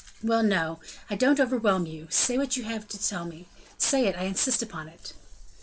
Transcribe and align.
"Well, 0.23 0.41
no, 0.41 0.79
I 1.11 1.15
don't 1.15 1.39
overwhelm 1.39 1.85
you; 1.85 2.07
say 2.09 2.35
what 2.35 2.57
you 2.57 2.63
have 2.63 2.87
to 2.87 2.97
tell 2.97 3.23
me 3.23 3.47
say 3.77 4.07
it, 4.07 4.15
I 4.15 4.23
insist 4.23 4.63
upon 4.63 4.87
it." 4.87 5.13